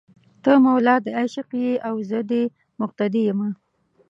[0.43, 2.43] ته مولا دې عشق یې او زه دې
[2.81, 3.49] مقتدي یمه